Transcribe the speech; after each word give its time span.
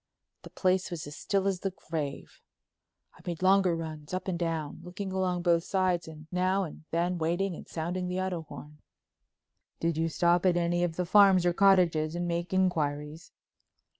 The 0.41 0.49
place 0.49 0.89
was 0.89 1.05
as 1.05 1.15
still 1.15 1.47
as 1.47 1.59
the 1.59 1.69
grave. 1.69 2.41
I 3.13 3.19
made 3.23 3.43
longer 3.43 3.75
runs 3.75 4.15
up 4.15 4.27
and 4.27 4.39
down, 4.39 4.79
looking 4.81 5.11
along 5.11 5.43
both 5.43 5.63
sides 5.63 6.07
and 6.07 6.25
now 6.31 6.63
and 6.63 6.85
then 6.89 7.19
waiting 7.19 7.53
and 7.53 7.67
sounding 7.67 8.07
the 8.07 8.19
auto 8.19 8.41
horn." 8.41 8.79
"Did 9.79 9.97
you 9.97 10.09
stop 10.09 10.43
at 10.47 10.57
any 10.57 10.83
of 10.83 10.95
the 10.95 11.05
farms 11.05 11.45
or 11.45 11.53
cottages 11.53 12.15
and 12.15 12.27
make 12.27 12.51
inquiries?" 12.51 13.31